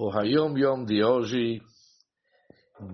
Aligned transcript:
O 0.00 0.12
Hayom 0.12 0.56
Yom 0.56 0.84
de 0.84 1.02
hoje, 1.02 1.60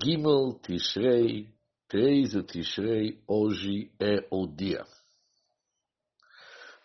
Gimel 0.03 0.59
Tishrei, 0.63 1.55
3 1.87 2.31
de 2.31 2.43
Tishrei, 2.45 3.23
hoje 3.29 3.93
é 4.01 4.27
o 4.31 4.47
dia. 4.47 4.83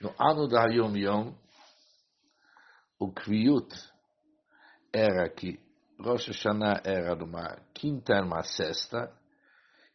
No 0.01 0.13
ano 0.19 0.45
da 0.49 0.63
Hayom 0.63 0.93
Yom, 0.97 1.33
o 2.99 3.13
Kviyut 3.13 3.73
era 4.91 5.29
que 5.29 5.57
Rosh 5.97 6.27
Hashanah 6.27 6.81
era 6.83 7.15
numa 7.15 7.55
quinta 7.73 8.15
e 8.15 8.21
uma 8.21 8.43
sexta, 8.43 9.17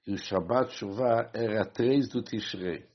e 0.07 0.15
o 0.15 0.17
Shabbat 0.17 0.73
Shuvah 0.73 1.33
era 1.35 1.67
3 1.67 2.09
do 2.09 2.23
Tishrei. 2.23 2.89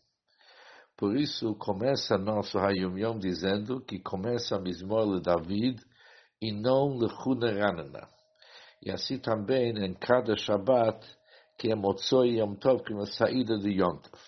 Por 0.97 1.15
isso 1.15 1.53
começa 1.57 2.17
nosso 2.17 2.57
Hayom 2.57 2.97
Yom 2.97 3.19
dizendo 3.19 3.79
que 3.81 3.99
começa 3.99 4.55
a 4.55 4.59
Mismor 4.59 5.21
David, 5.21 5.87
e 6.41 6.51
não 6.51 6.97
lechuneranana. 6.97 8.07
E 8.81 8.91
assim 8.91 9.19
também 9.19 9.77
em 9.77 9.93
cada 9.93 10.35
Shabbat, 10.37 11.05
que 11.57 11.69
é 11.71 11.75
Motzoi 11.75 12.39
Yom 12.39 12.55
Tov, 12.55 12.83
que 12.83 12.93
é 12.93 12.95
uma 12.95 13.05
saída 13.05 13.57
de 13.57 13.69
Yom 13.71 13.97
Tov. 13.97 14.21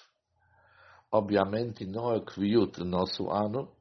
Obviamente 1.11 1.85
não 1.85 2.13
é 2.13 2.19
Kviyut 2.19 2.79
do 2.79 2.85
nosso 2.85 3.29
ano, 3.29 3.71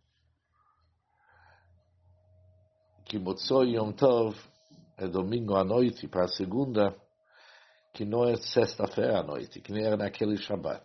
que 3.05 3.19
Motzoi 3.19 3.75
Yom 3.75 3.93
Tov 3.93 4.37
é 4.97 5.09
domingo 5.09 5.57
à 5.57 5.65
noite 5.65 6.07
para 6.07 6.25
a 6.25 6.29
segunda, 6.29 6.97
que 7.93 8.05
não 8.05 8.25
é 8.25 8.37
sexta-feira 8.37 9.19
à 9.19 9.23
noite, 9.23 9.61
que 9.61 9.73
nem 9.73 9.85
era 9.85 9.97
naquele 9.97 10.37
Shabbat. 10.37 10.85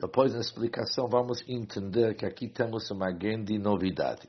Depois, 0.00 0.32
na 0.32 0.40
explicação, 0.40 1.08
vamos 1.08 1.42
entender 1.48 2.14
que 2.14 2.24
aqui 2.24 2.48
temos 2.48 2.88
uma 2.90 3.10
grande 3.10 3.58
novidade. 3.58 4.28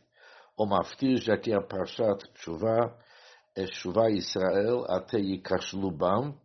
O 0.58 0.66
Maftir, 0.66 1.18
já 1.22 1.38
que 1.38 1.54
a 1.54 1.62
Parshat 1.62 2.27
Tshuva 2.34 2.98
é 3.55 3.66
Tshuva 3.66 4.10
Israel 4.10 4.85
até 4.90 5.20
Yikashlubam, 5.20 6.35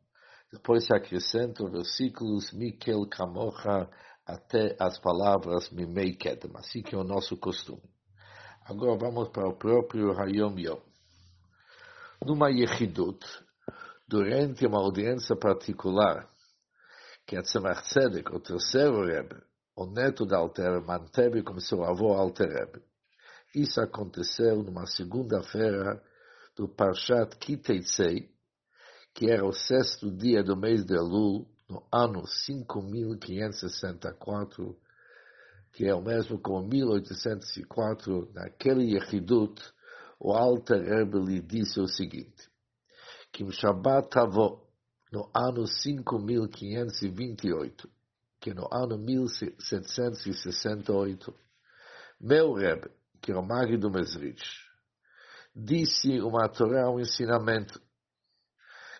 depois 0.53 0.85
se 0.85 0.95
acrescentam 0.95 1.71
versículos 1.71 2.53
Mikel 2.53 3.09
Kamocha 3.09 3.89
até 4.27 4.77
as 4.79 4.99
palavras 4.99 5.71
Mimei 5.71 6.15
Kedem, 6.15 6.53
assim 6.57 6.83
que 6.83 6.95
é 6.95 6.99
o 6.99 7.03
nosso 7.03 7.37
costume. 7.39 7.83
Agora 8.67 8.97
vamos 8.99 9.31
para 9.31 9.49
o 9.49 9.57
próprio 9.57 10.13
Hayom 10.19 10.59
Yom. 10.59 10.81
Numa 12.25 12.51
Yechidut, 12.51 13.25
durante 14.07 14.67
uma 14.67 14.79
audiência 14.79 15.35
particular, 15.35 16.29
que 17.27 17.37
a 17.37 17.43
Tzemach 17.43 17.83
Tzedek, 17.83 18.35
o 18.35 18.41
terceiro 18.41 19.05
Rebbe, 19.05 19.37
o 19.77 19.87
neto 19.87 20.27
da 20.27 20.39
Alter 20.39 20.85
manteve 20.85 21.43
como 21.43 21.61
seu 21.61 21.85
avô 21.85 22.13
Alter 22.13 22.49
Rebbe. 22.49 22.83
Isso 23.55 23.81
aconteceu 23.81 24.61
numa 24.63 24.87
segunda-feira 24.87 26.03
do 26.57 26.69
Parshat 26.69 27.37
Kiteitzei, 27.37 28.29
que 29.15 29.31
era 29.31 29.47
o 29.47 29.53
sexto 29.53 30.11
dia 30.11 30.43
do 30.43 30.57
mês 30.57 30.85
de 30.85 30.95
Elul, 30.95 31.49
no 31.69 31.87
ano 31.93 32.27
5564, 32.27 34.77
que 35.73 35.87
é 35.87 35.95
o 35.95 36.03
mesmo 36.03 36.39
como 36.39 36.67
1804, 36.69 38.33
naquele 38.35 38.95
Yechidut, 38.95 39.63
o 40.21 40.33
Alter 40.33 40.83
Rebbe 40.83 41.19
lhe 41.19 41.41
disse 41.41 41.81
o 41.81 41.89
seguinte, 41.89 42.49
o 43.43 43.51
Shabbat 43.51 44.17
avô, 44.17 44.64
no 45.15 45.31
ano 45.33 45.65
5528, 45.65 47.89
que 48.41 48.53
no 48.53 48.69
ano 48.73 48.99
1768, 48.99 51.33
meu 52.21 52.53
Rebbe, 52.53 52.91
que 53.23 53.31
é 53.31 53.37
o 53.37 53.43
Magi 53.43 53.77
do 53.77 53.93
Mesrich, 53.93 54.43
disse 55.55 56.21
uma 56.21 56.49
Torá, 56.49 56.91
um 56.91 56.99
ensinamento, 56.99 57.81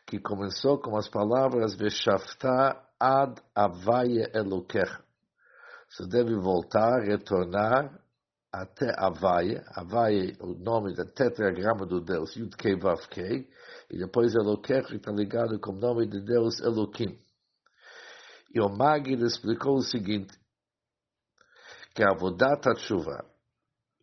que 0.07 0.21
começou 0.21 0.79
com 0.79 0.97
as 0.97 1.09
palavras 1.09 1.75
Veshafta 1.75 2.81
ad 3.01 3.43
avaye 3.53 4.31
Elokecha. 4.33 5.03
Você 5.89 6.07
deve 6.07 6.37
voltar, 6.37 7.03
retornar 7.03 8.01
até 8.63 8.95
Avaye. 8.97 9.63
Avaye, 9.75 10.37
o 10.41 10.55
nome 10.55 10.95
da 10.95 11.05
tetragrama 11.05 11.85
do 11.85 12.01
Deus, 12.01 12.37
Yud 12.37 12.57
Kei 12.57 12.77
Vav 12.77 13.09
Kei, 13.09 13.49
e 13.91 13.99
depois 13.99 14.35
Elokecha 14.35 14.95
está 14.95 15.11
ligado 15.11 15.59
com 15.59 15.73
o 15.73 15.79
nome 15.79 16.07
de 16.07 16.21
Deus 16.21 16.61
Elokim. 16.61 17.19
E 18.55 18.61
o 18.61 18.69
Magid 18.69 19.23
explicou 19.25 19.77
o 19.77 19.83
seguinte, 19.83 20.33
que 21.95 22.05
a 22.05 22.15
Vodata 22.15 22.73
Tshuva, 22.75 23.25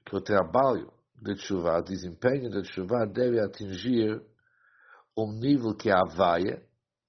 que 0.06 0.16
o 0.16 0.22
trabalho 0.22 0.91
de 1.22 1.38
chuva, 1.38 1.78
o 1.78 1.84
desempenho 1.84 2.50
de 2.50 2.63
chuva 2.73 3.06
deve 3.06 3.40
atingir 3.40 4.22
um 5.17 5.31
nível 5.31 5.75
que 5.75 5.90
é 5.90 5.94
Havaia. 5.94 6.61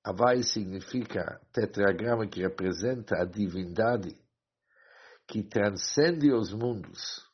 Havaia 0.05 0.43
significa 0.43 1.41
tetragrama 1.53 2.27
que 2.27 2.43
representa 2.43 3.17
a 3.17 3.25
divindade 3.25 4.17
que 5.27 5.43
transcende 5.43 6.33
os 6.33 6.53
mundos, 6.53 7.32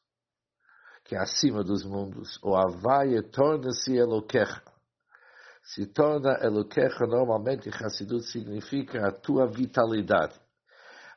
que 1.08 1.16
é 1.16 1.18
acima 1.18 1.64
dos 1.64 1.86
mundos. 1.86 2.38
O 2.42 2.54
Havaia 2.54 3.22
torna-se 3.22 3.96
Eloquecha. 3.96 4.62
Se 5.62 5.86
torna 5.86 6.38
Eloquecha, 6.42 7.06
normalmente, 7.06 7.70
Hassidut 7.70 8.24
significa 8.26 9.08
a 9.08 9.10
tua 9.10 9.46
vitalidade. 9.46 10.38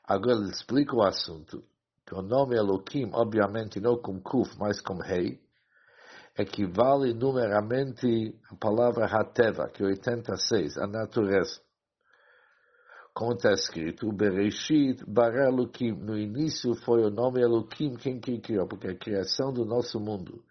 Agora 0.05 0.37
ele 0.37 0.49
explica 0.49 0.95
o 0.95 1.03
assunto 1.03 1.61
que 2.05 2.15
o 2.15 2.21
nome 2.21 2.55
Elohim, 2.55 3.11
obviamente 3.13 3.81
não 3.81 3.97
com 3.97 4.21
Kuf, 4.21 4.57
mas 4.57 4.79
com 4.81 4.95
Rei, 4.95 5.41
equivale 6.37 7.13
numeramente 7.13 8.33
à 8.49 8.55
palavra 8.55 9.05
Hateva, 9.05 9.69
que 9.69 9.83
é 9.83 9.87
86, 9.87 10.77
a 10.77 10.87
natureza. 10.87 11.59
Como 13.13 13.33
está 13.33 13.51
escrito, 13.51 14.11
Bereshit 14.11 15.03
bara 15.05 15.47
Elohim, 15.47 15.91
no 15.99 16.17
início 16.17 16.73
foi 16.75 17.03
o 17.03 17.09
nome 17.09 17.41
Elohim 17.41 17.95
quem 17.95 18.19
criou, 18.19 18.67
porque 18.67 18.87
a 18.87 18.97
criação 18.97 19.51
do 19.51 19.65
nosso 19.65 19.99
mundo, 19.99 20.43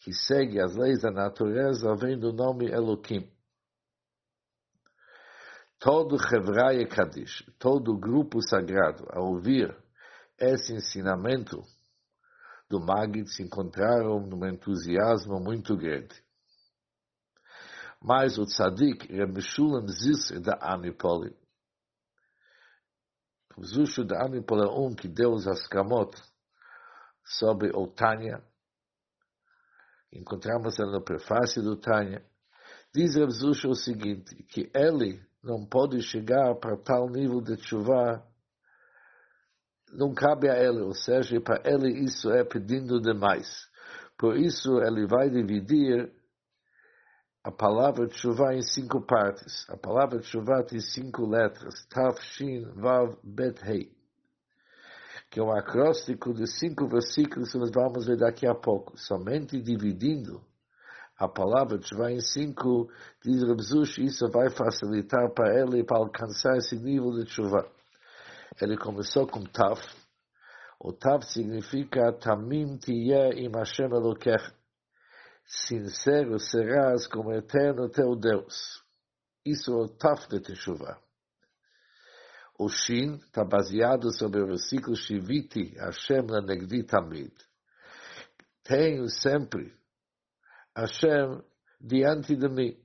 que 0.00 0.12
segue 0.12 0.60
as 0.60 0.74
leis 0.74 1.02
da 1.02 1.10
natureza, 1.10 1.94
vem 1.94 2.18
do 2.18 2.32
nome 2.32 2.68
Elohim. 2.68 3.30
Todo 5.78 6.16
Hevraya 6.16 6.86
Kadish, 6.86 7.44
todo 7.58 7.96
grupo 7.96 8.42
sagrado, 8.42 9.06
a 9.10 9.20
ouvir 9.20 9.74
esse 10.38 10.74
ensinamento 10.74 11.62
do 12.68 12.80
Magid 12.80 13.28
se 13.28 13.42
encontraram 13.42 14.20
num 14.20 14.46
entusiasmo 14.46 15.40
muito 15.40 15.76
grande. 15.76 16.22
Mas 18.02 18.38
o 18.38 18.44
tzadik 18.44 19.06
Rebeshulam 19.12 19.86
Zisr 19.88 20.40
da 20.40 20.58
Amipoli, 20.60 21.30
o 21.30 21.39
Zushu 23.62 24.04
da 24.04 24.24
Amipoli 24.24 24.62
é 24.62 24.70
um 24.70 24.94
que 24.94 25.08
deu 25.08 25.32
os 25.32 25.46
askamot 25.46 26.16
sobre 27.24 27.70
o 27.74 27.86
Tânia, 27.86 28.42
encontramos 30.12 30.78
no 30.78 31.02
prefácio 31.02 31.62
do 31.62 31.76
Tânia, 31.76 32.24
diz 32.94 33.14
Rebzushu 33.14 33.68
o 33.68 33.74
seguinte, 33.74 34.42
que 34.44 34.70
ele 34.74 35.22
não 35.42 35.64
pode 35.64 36.02
chegar 36.02 36.54
para 36.56 36.76
tal 36.76 37.08
nível 37.08 37.40
de 37.40 37.56
chuva. 37.62 38.26
Não 39.92 40.14
cabe 40.14 40.48
a 40.48 40.56
ele, 40.56 40.80
ou 40.80 40.94
seja, 40.94 41.40
para 41.40 41.62
ele 41.64 42.04
isso 42.04 42.30
é 42.30 42.44
pedindo 42.44 43.00
demais. 43.00 43.68
Por 44.18 44.36
isso 44.36 44.80
ele 44.82 45.06
vai 45.06 45.30
dividir 45.30 46.12
a 47.42 47.50
palavra 47.50 48.08
chuva 48.10 48.54
em 48.54 48.62
cinco 48.62 49.00
partes. 49.00 49.68
A 49.68 49.76
palavra 49.76 50.22
chuva 50.22 50.62
tem 50.62 50.80
cinco 50.80 51.26
letras, 51.26 51.86
Tav, 51.86 52.18
Shin, 52.20 52.64
Vav, 52.74 53.16
Bet, 53.22 53.60
Hei. 53.64 53.90
Que 55.30 55.40
é 55.40 55.42
um 55.42 55.52
acróstico 55.52 56.34
de 56.34 56.46
cinco 56.46 56.88
versículos 56.88 57.52
que 57.52 57.58
nós 57.58 57.70
vamos 57.70 58.06
ver 58.06 58.16
daqui 58.16 58.46
a 58.46 58.54
pouco. 58.54 58.98
Somente 58.98 59.60
dividindo 59.60 60.40
a 61.16 61.28
palavra 61.28 61.80
chuva 61.82 62.10
em 62.10 62.20
cinco, 62.20 62.90
diz 63.24 63.42
Rebzush, 63.42 63.98
isso 63.98 64.28
vai 64.30 64.50
facilitar 64.50 65.30
para 65.32 65.60
ele 65.60 65.84
para 65.84 65.98
alcançar 65.98 66.56
esse 66.56 66.76
nível 66.76 67.12
de 67.12 67.30
chuva 67.30 67.70
ele 68.60 68.76
começou 68.76 69.26
com 69.26 69.42
Tav. 69.44 69.80
O 70.78 70.92
Tav 70.92 71.22
significa 71.22 72.12
Tamim 72.12 72.76
Tiye 72.78 73.44
im 73.44 73.52
Hashem 73.52 73.90
Elokech. 73.90 74.59
Sincero 75.52 76.38
serás 76.38 77.08
como 77.08 77.32
eterno 77.32 77.88
teu 77.88 78.14
Deus. 78.14 78.84
Isso 79.44 79.72
é 79.72 79.74
o 79.74 79.88
Tav 79.88 80.28
de 80.28 80.40
Teshuvah. 80.40 80.96
O 82.56 82.68
Shin 82.68 83.16
está 83.16 83.42
baseado 83.42 84.12
sobre 84.16 84.42
o 84.42 84.46
versículo 84.46 84.94
Shiviti 84.94 85.74
Hashem 85.76 86.24
Lenegdi 86.30 86.84
Tamid. 86.84 87.34
Tenho 88.62 89.08
sempre 89.08 89.74
Hashem 90.76 91.42
diante 91.80 92.36
de 92.36 92.48
mim. 92.48 92.78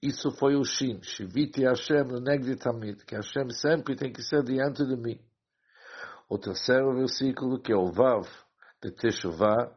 Isso 0.00 0.30
foi 0.38 0.54
o 0.54 0.62
Shin. 0.62 1.02
Shiviti 1.02 1.64
Hashem 1.64 2.20
negdi 2.22 2.54
tamid. 2.54 3.04
Que 3.04 3.16
Hashem 3.16 3.50
sempre 3.50 3.96
tem 3.96 4.12
que 4.12 4.22
ser 4.22 4.44
diante 4.44 4.86
de 4.86 4.94
mim. 4.94 5.18
O 6.28 6.38
terceiro 6.38 6.94
versículo, 6.94 7.60
que 7.60 7.72
é 7.72 7.76
o 7.76 7.90
Vav, 7.90 8.28
de 8.80 8.92
Teshuvah, 8.92 9.76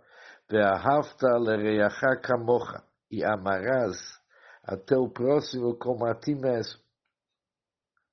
Ve'ahavta 0.49 1.37
lereacha 1.37 2.15
kamocha. 2.21 2.83
E 3.11 3.23
amarás 3.23 3.97
a 4.63 4.75
teu 4.77 5.09
próximo 5.09 5.75
como 5.77 6.05
a 6.05 6.13
ti 6.15 6.35
mesmo. 6.35 6.79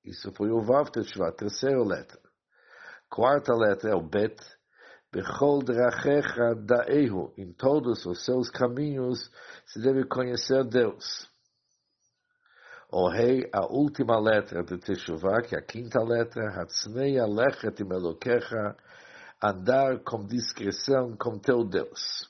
Isso 0.03 0.31
foi 0.31 0.49
o 0.51 0.61
Vav 0.61 0.89
terceira 0.89 1.83
letra. 1.83 2.19
Quarta 3.09 3.53
letra 3.53 3.91
é 3.91 3.95
o 3.95 4.01
Bet. 4.01 4.37
Bechol 5.11 5.63
drachecha 5.63 6.55
daehu. 6.55 7.33
Em 7.37 7.51
todos 7.53 8.05
os 8.05 8.23
seus 8.23 8.49
caminhos 8.49 9.31
se 9.65 9.81
deve 9.81 10.05
conhecer 10.05 10.63
Deus. 10.65 11.29
O 12.89 13.09
rei, 13.09 13.49
a 13.51 13.65
última 13.65 14.17
letra 14.17 14.63
de 14.63 14.77
Teshuvah, 14.77 15.41
que 15.41 15.55
é 15.55 15.59
a 15.59 15.61
quinta 15.61 16.01
letra, 16.01 16.61
Hatzneia 16.61 17.25
lechet 17.25 17.81
imelokecha 17.81 18.77
andar 19.43 19.99
com 20.03 20.25
discrição 20.25 21.15
com 21.17 21.37
teu 21.37 21.63
Deus. 21.63 22.29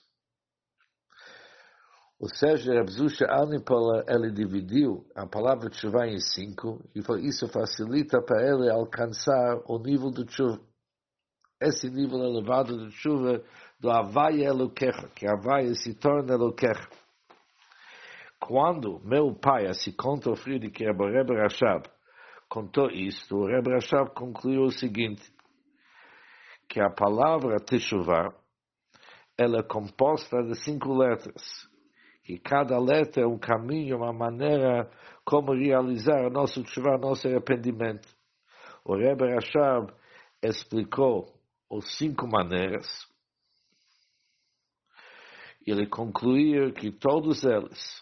Ou 2.19 2.27
seja, 2.29 2.73
Rabzusha 2.73 3.27
Alnipola, 3.27 4.03
ele 4.07 4.31
dividiu 4.31 5.05
a 5.15 5.27
palavra 5.27 5.71
chuva 5.71 6.07
em 6.07 6.19
cinco, 6.19 6.83
e 6.95 7.01
isso 7.27 7.47
facilita 7.47 8.19
para 8.21 8.41
ele 8.41 8.71
alcançar 8.71 9.61
o 9.65 9.77
nível 9.77 10.09
de 10.09 10.25
chuva. 10.31 10.59
Esse 11.61 11.89
nível 11.89 12.23
elevado 12.23 12.87
de 12.87 12.91
chuva 12.91 13.43
do 13.79 13.91
Havaia 13.91 14.47
Elokecha, 14.47 15.07
que 15.09 15.27
Havaia 15.27 15.73
se 15.75 15.93
torna 15.93 16.33
Elokecha. 16.33 16.89
Quando 18.39 18.99
meu 19.03 19.35
pai, 19.35 19.71
se 19.73 19.91
conta 19.91 20.31
o 20.31 20.35
filho 20.35 20.71
que 20.71 20.85
Rebbe 20.85 21.35
Rashab 21.35 21.87
contou 22.49 22.89
isto, 22.89 23.35
o 23.35 23.45
Rebbe 23.45 23.71
Rashab 23.71 24.11
concluiu 24.15 24.63
o 24.63 24.71
seguinte, 24.71 25.31
que 26.67 26.79
a 26.79 26.89
palavra 26.89 27.59
Teshuvah, 27.59 28.33
ela 29.37 29.59
é 29.59 29.63
composta 29.63 30.41
de 30.43 30.55
cinco 30.63 30.93
letras, 30.93 31.69
que 32.23 32.37
cada 32.37 32.77
letra 32.79 33.23
é 33.23 33.27
um 33.27 33.37
caminho, 33.37 33.97
uma 33.97 34.11
maneira 34.11 34.89
como 35.23 35.53
realizar 35.53 36.29
nosso 36.29 36.63
Teshuvah, 36.63 36.97
nosso 36.97 37.27
arrependimento. 37.27 38.07
O 38.83 38.95
Rebbe 38.95 39.33
Rashab 39.33 39.93
explicou 40.41 41.33
as 41.71 41.97
cinco 41.97 42.27
maneiras, 42.27 42.87
ele 45.65 45.85
concluiu 45.85 46.73
que 46.73 46.91
todos 46.91 47.43
eles, 47.43 48.01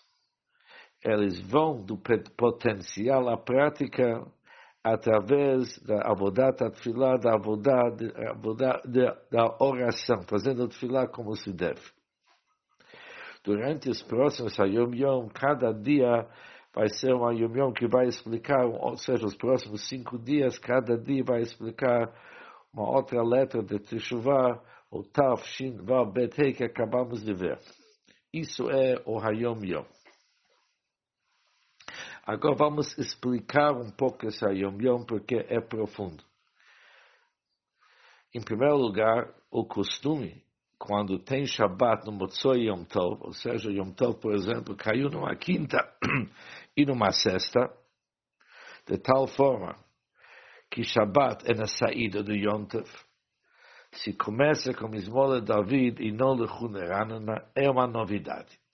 eles 1.04 1.40
vão 1.42 1.84
do 1.84 1.98
potencial 2.38 3.28
à 3.28 3.38
prática 3.38 4.24
através 4.86 5.80
da 5.80 6.00
avodat 6.12 6.64
atfilá, 6.64 7.18
da 7.18 7.34
avodat, 7.34 7.98
da 9.32 9.58
oração, 9.60 10.22
fazendo 10.30 10.64
a 10.64 10.68
tefilá 10.68 11.08
como 11.08 11.36
se 11.36 11.52
deve. 11.52 11.82
Durante 13.44 13.90
os 13.90 14.04
próximos 14.04 14.56
Yom 14.60 14.94
Yom, 14.94 15.28
cada 15.34 15.74
dia 15.74 16.28
vai 16.72 16.88
ser 16.90 17.16
uma 17.16 17.34
Yom 17.34 17.58
Yom 17.58 17.74
que 17.74 17.88
vai 17.88 18.06
explicar, 18.06 18.64
ou 18.64 18.96
seja, 18.96 19.26
os 19.26 19.36
próximos 19.36 19.88
cinco 19.90 20.20
dias, 20.20 20.60
cada 20.60 20.96
dia 20.96 21.24
vai 21.24 21.42
explicar 21.42 22.14
uma 22.72 22.88
outra 22.88 23.24
letra 23.24 23.64
de 23.64 23.80
Teshuvah, 23.80 24.62
o 24.92 25.02
Taf, 25.02 25.48
Shin, 25.48 25.78
Vav, 25.84 26.14
Bet, 26.14 26.54
que 26.54 26.64
acabamos 26.64 27.24
de 27.24 27.34
ver. 27.34 27.58
Isso 28.32 28.70
é 28.70 29.02
o 29.04 29.18
Hayom 29.18 29.66
Yom. 29.66 29.95
Agora 32.26 32.56
vamos 32.56 32.98
explicar 32.98 33.72
um 33.74 33.92
pouco 33.92 34.26
esse 34.26 34.44
Yom 34.44 34.82
Yom, 34.82 35.06
porque 35.06 35.46
é 35.48 35.62
profundo. 35.62 36.24
Em 38.34 38.42
primeiro 38.42 38.76
lugar, 38.76 39.32
o 39.52 39.64
costume, 39.64 40.44
quando 40.80 41.20
tem 41.20 41.46
Shabbat 41.46 42.04
no 42.08 42.14
Motzoi 42.14 42.68
Yom 42.68 42.84
Tov, 42.84 43.22
ou 43.22 43.32
seja, 43.32 43.70
Yom 43.70 43.92
Tov, 43.92 44.20
por 44.20 44.34
exemplo, 44.34 44.76
caiu 44.76 45.08
numa 45.08 45.36
quinta 45.36 45.78
e 46.76 46.84
numa 46.84 47.12
sexta, 47.12 47.72
de 48.88 48.98
tal 48.98 49.28
forma 49.28 49.76
que 50.72 50.84
Shabbat 50.84 51.46
é 51.46 51.54
na 51.54 51.68
saída 51.68 52.24
do 52.24 52.34
Yom 52.34 52.66
Tov. 52.66 52.90
Se 53.92 54.12
começa 54.14 54.74
com 54.74 54.96
Ismola 54.96 55.40
David 55.40 56.02
e 56.02 56.12
não 56.12 56.34
Lechuneranana, 56.34 57.48
é 57.56 57.70
uma 57.70 57.86
novidade 57.86 58.65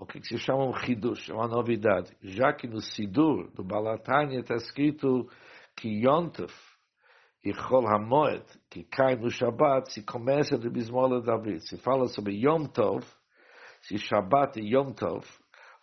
o 0.00 0.06
que 0.06 0.18
se 0.24 0.38
chama 0.38 0.64
um 0.64 0.72
Hidush, 0.72 1.28
uma 1.30 1.46
novidade. 1.46 2.16
Já 2.22 2.54
que 2.54 2.66
no 2.66 2.80
Sidur, 2.80 3.50
do 3.52 3.62
Balatanya, 3.62 4.40
está 4.40 4.54
escrito 4.54 5.28
que 5.76 5.88
Yontef 5.88 6.54
e 7.44 7.52
Chol 7.52 7.86
HaMoed, 7.86 8.44
que 8.70 8.82
cai 8.84 9.14
no 9.16 9.28
Shabbat, 9.28 9.92
se 9.92 10.02
começa 10.02 10.56
de 10.56 10.70
Bismola 10.70 11.20
David. 11.20 11.68
Se 11.68 11.76
fala 11.76 12.06
sobre 12.08 12.32
Yom 12.32 12.64
Tov, 12.64 13.04
se 13.82 13.98
Shabbat 13.98 14.58
é 14.58 14.64
Yom 14.64 14.92
Tov, 14.92 15.26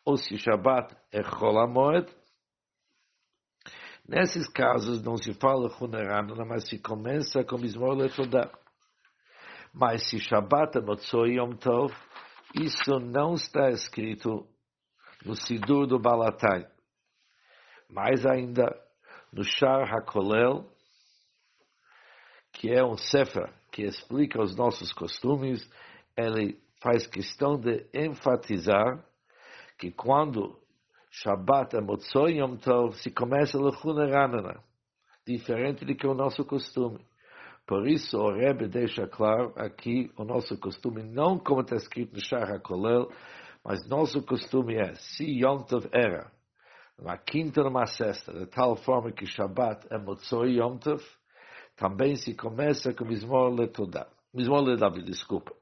ou 0.03 0.17
se 0.17 0.35
Shabbat 0.35 0.95
é 1.11 1.21
Chol 1.21 1.59
HaMoed, 1.59 2.07
Nesses 4.09 4.47
casos 4.47 5.03
não 5.03 5.17
se 5.17 5.33
fala 5.33 5.69
Hunerana, 5.81 6.33
mas 6.45 6.69
se 6.69 6.79
começa 6.79 7.43
com 7.43 7.57
Bismola 7.57 8.07
Todah. 8.07 8.49
Mas 9.73 10.09
se 10.09 10.17
Shabbat 10.17 10.77
é 10.77 10.81
Motzoi 10.81 11.35
Yom 11.35 11.57
Tov, 11.57 11.93
isso 12.55 12.99
não 12.99 13.33
está 13.33 13.69
escrito 13.69 14.47
no 15.25 15.35
Sidur 15.35 15.87
do 15.87 15.99
Balatai. 15.99 16.67
Mais 17.89 18.25
ainda, 18.25 18.65
no 19.31 19.43
Shar 19.43 19.93
HaKolel, 19.93 20.69
que 22.53 22.71
é 22.71 22.83
um 22.83 22.97
Sefer 22.97 23.53
que 23.71 23.83
explica 23.83 24.41
os 24.41 24.55
nossos 24.55 24.91
costumes, 24.91 25.69
ele 26.15 26.59
faz 26.81 27.05
questão 27.05 27.59
de 27.59 27.87
enfatizar 27.93 29.03
que 29.77 29.91
quando 29.91 30.59
Shabbat 31.11 31.75
é 31.75 31.81
Motzoi 31.81 32.39
Yom 32.39 32.57
Tov, 32.57 32.95
se 32.97 33.11
começa 33.11 33.57
Lechuna 33.59 34.05
Ranana, 34.07 34.63
diferente 35.25 35.85
do 35.85 35.95
que 35.95 36.07
o 36.07 36.13
nosso 36.13 36.43
costume. 36.45 37.05
Por 37.67 37.85
isso, 37.85 38.17
o 38.17 38.31
Rebbe 38.31 38.69
deixa 38.69 39.05
claro 39.07 39.51
aqui 39.57 40.09
o 40.17 40.23
nosso 40.23 40.57
costume, 40.57 41.03
não 41.03 41.37
como 41.37 41.59
está 41.59 41.75
escrito 41.75 42.13
no 42.13 42.21
Shah 42.21 42.55
HaKolel, 42.55 43.11
mas 43.61 43.85
nosso 43.89 44.23
costume 44.23 44.75
é, 44.75 44.95
se 44.95 45.25
Yom 45.25 45.63
Tov 45.63 45.89
era, 45.91 46.31
uma 46.97 47.17
quinta 47.17 47.61
numa 47.63 47.85
sexta, 47.85 48.31
de 48.31 48.45
tal 48.45 48.77
forma 48.77 49.11
que 49.11 49.25
Shabbat 49.25 49.85
é 49.91 49.97
Motzoi 49.97 50.59
Yom 50.59 50.77
Tov, 50.77 51.03
também 51.75 52.15
se 52.15 52.33
começa 52.33 52.93
com 52.93 53.03
Mizmor 53.03 53.53
Letodá. 53.53 54.07
Mizmor 54.33 54.61
Ledavi, 54.61 55.03
desculpa. 55.03 55.53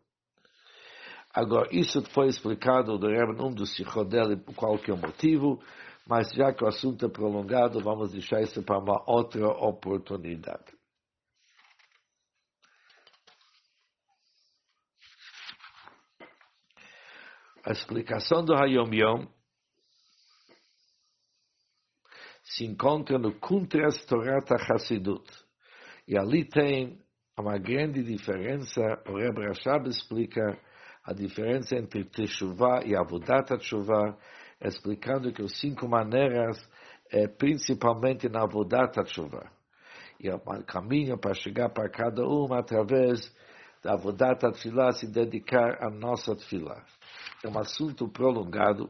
Agora, 1.34 1.68
isso 1.72 2.04
foi 2.12 2.28
explicado 2.28 3.00
do 3.00 3.08
Rebbe 3.08 3.36
num 3.36 3.50
dos 3.50 3.76
dele, 4.08 4.38
por 4.38 4.54
qualquer 4.54 4.96
motivo, 4.96 5.60
mas 6.08 6.32
já 6.34 6.54
que 6.54 6.64
o 6.64 6.68
assunto 6.68 7.04
é 7.04 7.10
prolongado, 7.10 7.80
vamos 7.80 8.12
deixar 8.12 8.44
isso 8.44 8.62
para 8.62 8.78
uma 8.78 9.04
outra 9.08 9.48
oportunidade. 9.48 10.75
A 17.66 17.72
explicação 17.72 18.46
do 18.46 18.54
Hayom 18.54 18.94
Yom 18.94 19.26
se 22.44 22.64
encontra 22.64 23.18
no 23.18 23.34
Kuntras 23.40 24.06
Torat 24.06 24.52
HaSidut. 24.52 25.28
E 26.08 26.16
ali 26.16 26.46
tem 26.46 27.02
uma 27.38 27.58
grande 27.58 28.04
diferença, 28.04 28.82
o 29.08 29.18
Rebbe 29.18 29.48
Rashab 29.48 29.90
explica 29.90 30.58
a 31.04 31.12
diferença 31.12 31.76
entre 31.76 32.04
Teshuvah 32.06 32.86
e 32.86 32.96
Avodat 32.96 33.48
Teshuvah, 33.48 34.16
explicando 34.62 35.34
que 35.34 35.42
as 35.42 35.60
cinco 35.60 35.88
maneiras 35.88 36.58
é 37.12 37.28
principalmente 37.28 38.30
na 38.30 38.44
Avodat 38.44 38.94
Teshuvah. 38.94 39.52
E 40.20 40.30
o 40.30 40.40
caminho 40.66 41.18
para 41.18 41.34
chegar 41.34 41.70
para 41.70 41.90
cada 41.90 42.24
uma 42.26 42.60
através 42.60 43.20
da 43.86 43.94
Avodat 43.94 44.40
Tefillah, 44.40 44.94
se 44.94 45.06
dedicar 45.06 45.78
à 45.80 45.92
nossa 45.92 46.36
Tefillah 46.36 46.84
é 47.44 47.48
um 47.48 47.60
assunto 47.60 48.10
prolongado, 48.10 48.90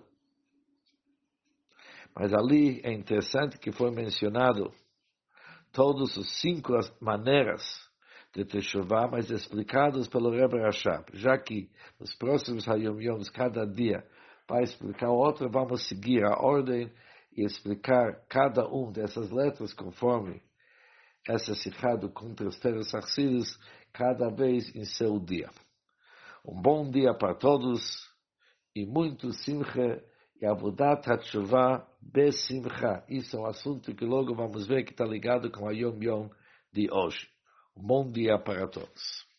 mas 2.16 2.34
ali 2.34 2.80
é 2.82 2.94
interessante 2.94 3.60
que 3.60 3.74
foi 3.74 3.92
mencionado 3.92 4.72
todas 5.74 6.18
as 6.18 6.40
cinco 6.40 6.72
maneiras 7.02 7.62
de 8.34 8.46
Teshuvah, 8.46 9.10
mas 9.12 9.30
explicados 9.30 10.08
pelo 10.08 10.32
Rebbe 10.32 10.62
Rashab, 10.62 11.06
já 11.14 11.38
que 11.38 11.70
nos 12.00 12.16
próximos 12.16 12.66
Hayom 12.66 13.02
Yoms, 13.02 13.30
cada 13.30 13.66
dia, 13.66 14.02
vai 14.48 14.64
explicar 14.64 15.10
outra, 15.10 15.50
vamos 15.50 15.86
seguir 15.90 16.24
a 16.24 16.40
ordem 16.40 16.90
e 17.36 17.44
explicar 17.44 18.26
cada 18.30 18.66
um 18.66 18.94
dessas 18.94 19.30
letras 19.30 19.74
conforme 19.74 20.42
essa 21.28 21.56
cifrado 21.56 22.10
contra 22.10 22.48
os 22.48 22.60
terras 22.60 22.92
cada 23.92 24.30
vez 24.30 24.74
em 24.76 24.86
seu 24.86 25.20
dia. 25.20 25.50
Um 26.46 26.62
bom 26.62 26.90
dia 26.90 27.14
para 27.14 27.34
todos 27.34 28.08
e 28.76 28.86
muito 28.86 29.32
simcha 29.32 30.04
e 30.40 30.46
avodat 30.46 31.10
hatshuva 31.10 31.88
besimcha. 32.02 33.04
Isso 33.10 33.38
é 33.38 33.40
um 33.40 33.46
assunto 33.46 33.96
que 33.96 34.06
logo 34.06 34.36
vamos 34.36 34.68
ver 34.68 34.84
que 34.84 34.92
está 34.92 35.06
ligado 35.06 35.50
com 35.50 35.68
a 35.68 35.72
Yom 35.72 35.98
Yom 36.02 36.30
de 36.72 36.92
hoje. 36.92 37.28
Um 37.76 37.86
bom 37.86 38.12
dia 38.12 38.38
para 38.38 38.68
todos. 38.68 39.35